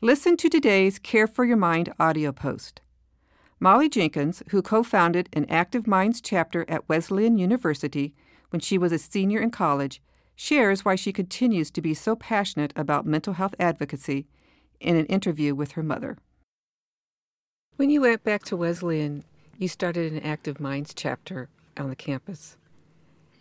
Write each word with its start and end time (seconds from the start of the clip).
Listen 0.00 0.36
to 0.36 0.48
today's 0.48 0.96
Care 0.96 1.26
for 1.26 1.44
Your 1.44 1.56
Mind 1.56 1.92
audio 1.98 2.30
post. 2.30 2.80
Molly 3.58 3.88
Jenkins, 3.88 4.44
who 4.50 4.62
co 4.62 4.84
founded 4.84 5.28
an 5.32 5.44
Active 5.50 5.88
Minds 5.88 6.20
chapter 6.20 6.64
at 6.68 6.88
Wesleyan 6.88 7.36
University 7.36 8.14
when 8.50 8.60
she 8.60 8.78
was 8.78 8.92
a 8.92 8.98
senior 8.98 9.40
in 9.40 9.50
college, 9.50 10.00
shares 10.36 10.84
why 10.84 10.94
she 10.94 11.12
continues 11.12 11.72
to 11.72 11.82
be 11.82 11.94
so 11.94 12.14
passionate 12.14 12.72
about 12.76 13.06
mental 13.06 13.32
health 13.32 13.56
advocacy 13.58 14.28
in 14.78 14.94
an 14.94 15.06
interview 15.06 15.52
with 15.52 15.72
her 15.72 15.82
mother. 15.82 16.16
When 17.74 17.90
you 17.90 18.00
went 18.02 18.22
back 18.22 18.44
to 18.44 18.56
Wesleyan, 18.56 19.24
you 19.58 19.66
started 19.66 20.12
an 20.12 20.20
Active 20.20 20.60
Minds 20.60 20.94
chapter 20.94 21.48
on 21.76 21.90
the 21.90 21.96
campus. 21.96 22.56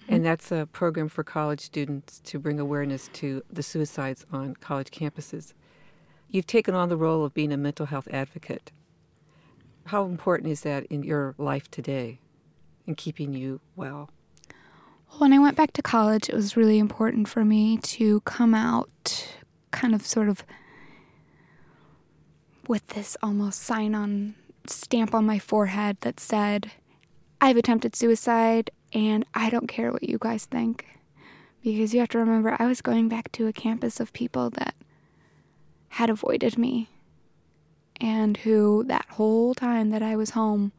Mm-hmm. 0.02 0.16
And 0.16 0.26
that's 0.26 0.52
a 0.52 0.68
program 0.72 1.08
for 1.08 1.24
college 1.24 1.62
students 1.62 2.20
to 2.26 2.40
bring 2.40 2.60
awareness 2.60 3.12
to 3.14 3.44
the 3.48 3.62
suicides 3.62 4.26
on 4.32 4.56
college 4.56 4.90
campuses. 4.90 5.54
You've 6.30 6.48
taken 6.48 6.76
on 6.76 6.90
the 6.90 6.98
role 6.98 7.24
of 7.24 7.34
being 7.34 7.54
a 7.54 7.58
mental 7.58 7.86
health 7.86 8.08
advocate. 8.12 8.72
How 9.86 10.06
important 10.06 10.52
is 10.52 10.62
that 10.62 10.86
in 10.88 11.04
your 11.04 11.36
life 11.38 11.72
today 11.72 12.20
in 12.86 12.96
keeping 12.96 13.34
you 13.34 13.62
well? 13.76 14.10
When 15.20 15.32
I 15.32 15.40
went 15.40 15.56
back 15.56 15.72
to 15.74 15.82
college, 15.82 16.28
it 16.28 16.36
was 16.36 16.58
really 16.58 16.80
important 16.80 17.30
for 17.30 17.46
me 17.46 17.78
to 17.78 18.20
come 18.22 18.54
out 18.54 19.36
kind 19.72 19.96
of 19.96 20.06
sort 20.06 20.28
of 20.28 20.44
with 22.68 22.86
this 22.88 23.16
almost 23.24 23.62
sign 23.62 23.96
on 23.96 24.36
stamp 24.66 25.16
on 25.16 25.26
my 25.26 25.40
forehead 25.40 25.98
that 26.02 26.20
said, 26.20 26.72
I've 27.40 27.56
attempted 27.56 27.96
suicide 27.96 28.70
and 28.92 29.26
I 29.34 29.50
don't 29.50 29.68
care 29.68 29.94
what 29.94 30.04
you 30.04 30.18
guys 30.20 30.46
think. 30.46 30.86
Because 31.64 31.94
you 31.94 32.02
have 32.02 32.10
to 32.10 32.18
remember, 32.18 32.58
I 32.60 32.66
was 32.68 32.82
going 32.82 33.08
back 33.08 33.32
to 33.34 33.48
a 33.48 33.54
campus 33.54 34.02
of 34.02 34.12
people 34.12 34.50
that 34.52 34.76
had 36.08 36.14
avoided 36.14 36.58
me 36.58 36.88
and 38.00 38.38
who, 38.38 38.84
that 38.88 39.06
whole 39.12 39.54
time 39.54 39.90
that 39.90 40.02
I 40.02 40.16
was 40.16 40.32
home, 40.32 40.72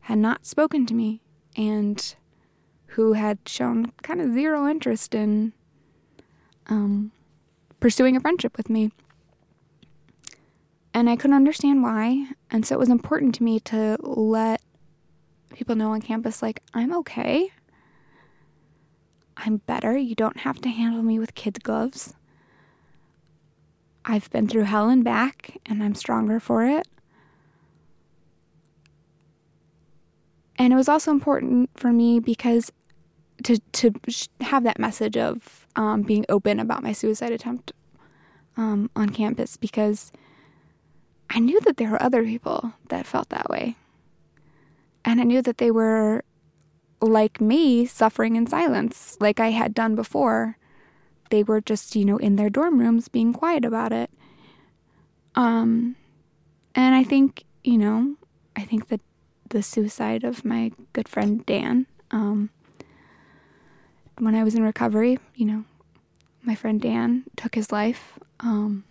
had 0.00 0.18
not 0.18 0.44
spoken 0.44 0.84
to 0.86 0.94
me 0.94 1.22
and 1.56 2.14
who 2.88 3.14
had 3.14 3.38
shown 3.46 3.92
kind 4.02 4.20
of 4.20 4.34
zero 4.34 4.68
interest 4.68 5.14
in 5.14 5.52
um, 6.66 7.12
pursuing 7.80 8.14
a 8.16 8.20
friendship 8.20 8.56
with 8.56 8.68
me. 8.68 8.90
And 10.92 11.08
I 11.08 11.16
couldn't 11.16 11.36
understand 11.36 11.82
why. 11.82 12.26
And 12.50 12.66
so 12.66 12.74
it 12.74 12.78
was 12.78 12.88
important 12.88 13.34
to 13.36 13.42
me 13.42 13.60
to 13.60 13.96
let 14.00 14.60
people 15.54 15.76
know 15.76 15.92
on 15.92 16.02
campus, 16.02 16.42
like, 16.42 16.60
I'm 16.74 16.94
okay. 16.98 17.50
I'm 19.36 19.58
better. 19.58 19.96
You 19.96 20.14
don't 20.14 20.40
have 20.40 20.60
to 20.62 20.68
handle 20.68 21.02
me 21.02 21.18
with 21.18 21.34
kid 21.34 21.62
gloves. 21.62 22.14
I've 24.06 24.30
been 24.30 24.46
through 24.46 24.62
hell 24.62 24.88
and 24.88 25.02
back, 25.02 25.58
and 25.66 25.82
I'm 25.82 25.94
stronger 25.94 26.38
for 26.38 26.64
it. 26.64 26.86
And 30.56 30.72
it 30.72 30.76
was 30.76 30.88
also 30.88 31.10
important 31.10 31.70
for 31.74 31.92
me 31.92 32.20
because 32.20 32.72
to 33.42 33.58
to 33.72 33.92
have 34.40 34.62
that 34.62 34.78
message 34.78 35.16
of 35.16 35.66
um, 35.76 36.02
being 36.02 36.24
open 36.28 36.58
about 36.58 36.82
my 36.82 36.92
suicide 36.92 37.32
attempt 37.32 37.72
um, 38.56 38.90
on 38.96 39.10
campus 39.10 39.56
because 39.56 40.12
I 41.28 41.40
knew 41.40 41.60
that 41.60 41.76
there 41.76 41.90
were 41.90 42.02
other 42.02 42.24
people 42.24 42.72
that 42.88 43.06
felt 43.06 43.28
that 43.30 43.50
way. 43.50 43.76
And 45.04 45.20
I 45.20 45.24
knew 45.24 45.42
that 45.42 45.58
they 45.58 45.70
were 45.70 46.24
like 47.00 47.40
me, 47.40 47.84
suffering 47.84 48.36
in 48.36 48.46
silence, 48.46 49.16
like 49.20 49.40
I 49.40 49.50
had 49.50 49.74
done 49.74 49.94
before. 49.94 50.56
They 51.30 51.42
were 51.42 51.60
just, 51.60 51.96
you 51.96 52.04
know, 52.04 52.16
in 52.16 52.36
their 52.36 52.50
dorm 52.50 52.78
rooms 52.78 53.08
being 53.08 53.32
quiet 53.32 53.64
about 53.64 53.92
it. 53.92 54.10
Um, 55.34 55.96
and 56.74 56.94
I 56.94 57.04
think, 57.04 57.44
you 57.64 57.78
know, 57.78 58.16
I 58.56 58.62
think 58.62 58.88
that 58.88 59.00
the 59.48 59.62
suicide 59.62 60.24
of 60.24 60.44
my 60.44 60.72
good 60.92 61.08
friend 61.08 61.44
Dan, 61.46 61.86
um, 62.10 62.50
when 64.18 64.34
I 64.34 64.44
was 64.44 64.54
in 64.54 64.62
recovery, 64.62 65.18
you 65.34 65.44
know, 65.44 65.64
my 66.42 66.54
friend 66.54 66.80
Dan 66.80 67.24
took 67.36 67.54
his 67.54 67.70
life. 67.70 68.18
Um, 68.40 68.84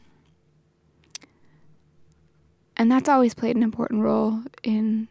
and 2.78 2.92
that's 2.92 3.10
always 3.10 3.34
played 3.34 3.56
an 3.56 3.64
important 3.64 4.02
role 4.02 4.42
in 4.62 5.08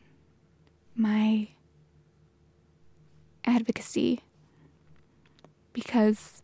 my 0.95 1.49
advocacy 3.45 4.21
because 5.73 6.43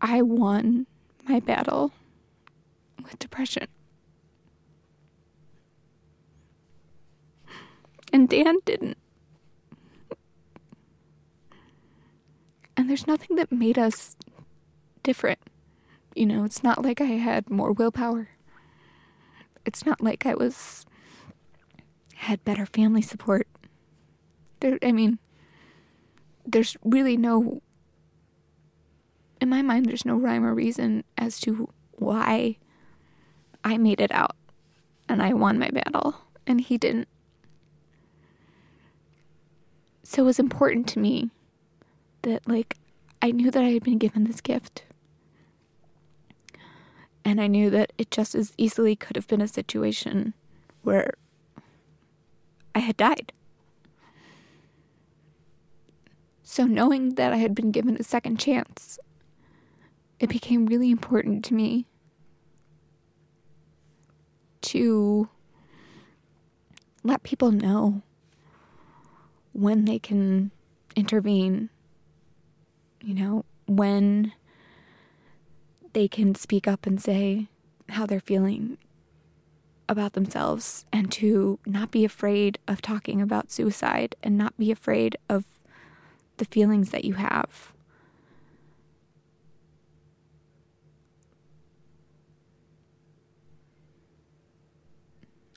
I 0.00 0.22
won 0.22 0.86
my 1.28 1.40
battle 1.40 1.92
with 3.02 3.18
depression. 3.18 3.66
And 8.12 8.28
Dan 8.28 8.56
didn't. 8.64 8.98
And 12.76 12.88
there's 12.88 13.06
nothing 13.06 13.36
that 13.36 13.52
made 13.52 13.78
us 13.78 14.16
different. 15.02 15.38
You 16.14 16.26
know, 16.26 16.44
it's 16.44 16.64
not 16.64 16.82
like 16.82 17.00
I 17.00 17.04
had 17.04 17.50
more 17.50 17.72
willpower 17.72 18.30
it's 19.64 19.86
not 19.86 20.00
like 20.00 20.26
I 20.26 20.34
was 20.34 20.84
had 22.16 22.44
better 22.44 22.66
family 22.66 23.02
support. 23.02 23.46
There, 24.60 24.78
I 24.82 24.92
mean, 24.92 25.18
there's 26.46 26.76
really 26.84 27.16
no, 27.16 27.62
in 29.40 29.48
my 29.48 29.62
mind, 29.62 29.86
there's 29.86 30.04
no 30.04 30.16
rhyme 30.16 30.44
or 30.44 30.54
reason 30.54 31.04
as 31.16 31.40
to 31.40 31.68
why 31.92 32.56
I 33.64 33.78
made 33.78 34.00
it 34.00 34.12
out 34.12 34.36
and 35.08 35.22
I 35.22 35.32
won 35.32 35.58
my 35.58 35.70
battle 35.70 36.16
and 36.46 36.60
he 36.60 36.78
didn't. 36.78 37.08
So 40.02 40.22
it 40.22 40.26
was 40.26 40.38
important 40.38 40.88
to 40.88 40.98
me 40.98 41.30
that, 42.22 42.46
like, 42.48 42.76
I 43.22 43.30
knew 43.30 43.50
that 43.50 43.62
I 43.62 43.70
had 43.70 43.84
been 43.84 43.98
given 43.98 44.24
this 44.24 44.40
gift 44.40 44.84
and 47.24 47.40
I 47.40 47.46
knew 47.46 47.70
that 47.70 47.92
it 47.98 48.10
just 48.10 48.34
as 48.34 48.52
easily 48.56 48.96
could 48.96 49.16
have 49.16 49.28
been 49.28 49.40
a 49.40 49.48
situation 49.48 50.34
where 50.82 51.14
I 52.74 52.80
had 52.80 52.96
died. 52.96 53.32
So, 56.42 56.64
knowing 56.64 57.14
that 57.14 57.32
I 57.32 57.36
had 57.36 57.54
been 57.54 57.70
given 57.70 57.96
a 57.96 58.02
second 58.02 58.40
chance, 58.40 58.98
it 60.20 60.28
became 60.28 60.66
really 60.66 60.90
important 60.90 61.44
to 61.46 61.54
me 61.54 61.86
to 64.60 65.28
let 67.02 67.22
people 67.22 67.50
know 67.50 68.02
when 69.52 69.86
they 69.86 69.98
can 69.98 70.50
intervene, 70.94 71.70
you 73.02 73.14
know, 73.14 73.44
when 73.66 74.32
they 75.94 76.06
can 76.06 76.34
speak 76.34 76.68
up 76.68 76.86
and 76.86 77.00
say 77.00 77.48
how 77.88 78.04
they're 78.04 78.20
feeling 78.20 78.76
about 79.88 80.12
themselves 80.12 80.84
and 80.92 81.10
to 81.10 81.58
not 81.66 81.90
be 81.90 82.04
afraid 82.04 82.58
of 82.68 82.80
talking 82.82 83.20
about 83.20 83.50
suicide 83.50 84.14
and 84.22 84.36
not 84.36 84.56
be 84.56 84.70
afraid 84.70 85.16
of 85.28 85.44
the 86.36 86.44
feelings 86.44 86.90
that 86.90 87.04
you 87.04 87.14
have. 87.14 87.72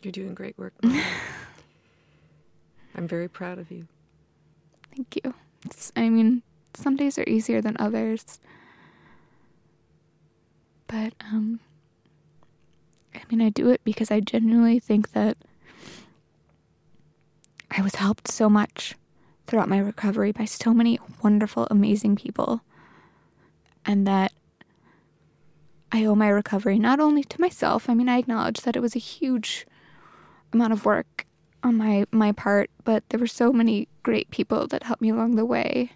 You're 0.03 0.11
doing 0.11 0.33
great 0.33 0.57
work. 0.57 0.73
I'm 2.95 3.07
very 3.07 3.27
proud 3.27 3.57
of 3.57 3.71
you. 3.71 3.87
Thank 4.95 5.19
you. 5.23 5.33
It's, 5.65 5.91
I 5.95 6.09
mean, 6.09 6.43
some 6.73 6.95
days 6.95 7.17
are 7.17 7.23
easier 7.27 7.61
than 7.61 7.75
others. 7.79 8.39
But 10.87 11.13
um 11.31 11.59
I 13.15 13.21
mean 13.29 13.41
I 13.41 13.49
do 13.49 13.69
it 13.69 13.81
because 13.83 14.11
I 14.11 14.19
genuinely 14.19 14.79
think 14.79 15.13
that 15.13 15.37
I 17.71 17.81
was 17.81 17.95
helped 17.95 18.27
so 18.27 18.49
much 18.49 18.95
throughout 19.47 19.69
my 19.69 19.79
recovery 19.79 20.31
by 20.31 20.45
so 20.45 20.73
many 20.73 20.99
wonderful, 21.23 21.67
amazing 21.71 22.15
people. 22.15 22.61
And 23.85 24.05
that 24.07 24.31
I 25.91 26.05
owe 26.05 26.15
my 26.15 26.29
recovery 26.29 26.77
not 26.79 26.99
only 26.99 27.23
to 27.23 27.41
myself, 27.41 27.89
I 27.89 27.93
mean, 27.93 28.09
I 28.09 28.17
acknowledge 28.17 28.61
that 28.61 28.75
it 28.75 28.81
was 28.81 28.95
a 28.95 28.99
huge 28.99 29.65
amount 30.53 30.73
of 30.73 30.85
work 30.85 31.25
on 31.63 31.77
my, 31.77 32.05
my 32.11 32.31
part, 32.31 32.69
but 32.83 33.07
there 33.09 33.19
were 33.19 33.27
so 33.27 33.51
many 33.53 33.87
great 34.03 34.29
people 34.29 34.67
that 34.67 34.83
helped 34.83 35.01
me 35.01 35.09
along 35.09 35.35
the 35.35 35.45
way. 35.45 35.91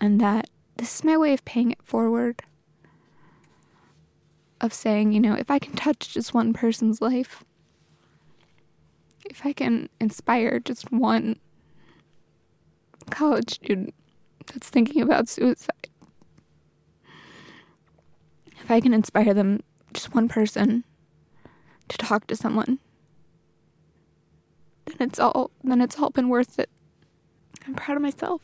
And 0.00 0.20
that 0.20 0.48
this 0.76 0.96
is 0.96 1.04
my 1.04 1.16
way 1.16 1.32
of 1.34 1.44
paying 1.44 1.72
it 1.72 1.82
forward 1.82 2.42
of 4.60 4.72
saying, 4.72 5.12
you 5.12 5.20
know, 5.20 5.34
if 5.34 5.50
I 5.50 5.58
can 5.58 5.74
touch 5.74 6.14
just 6.14 6.34
one 6.34 6.52
person's 6.52 7.00
life, 7.00 7.44
if 9.24 9.44
I 9.44 9.52
can 9.52 9.88
inspire 10.00 10.58
just 10.58 10.90
one 10.90 11.36
college 13.10 13.54
student 13.54 13.94
that's 14.46 14.68
thinking 14.68 15.02
about 15.02 15.28
suicide, 15.28 15.88
if 18.62 18.70
I 18.70 18.80
can 18.80 18.94
inspire 18.94 19.34
them, 19.34 19.60
just 19.92 20.14
one 20.14 20.28
person, 20.28 20.84
to 21.88 21.98
talk 21.98 22.26
to 22.26 22.36
someone, 22.36 22.78
then 24.96 25.08
it's 25.08 25.20
all 25.20 25.50
then 25.62 25.80
it's 25.80 25.98
all 25.98 26.10
been 26.10 26.28
worth 26.28 26.58
it. 26.58 26.70
I'm 27.66 27.74
proud 27.74 27.96
of 27.96 28.02
myself. 28.02 28.42